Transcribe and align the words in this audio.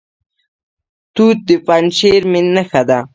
توت 1.15 1.37
د 1.47 1.49
پنجشیر 1.65 2.21
نښه 2.57 2.81
ده. 2.89 2.99